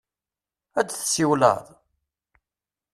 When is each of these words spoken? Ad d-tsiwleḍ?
Ad 0.79 0.85
d-tsiwleḍ? 0.87 1.65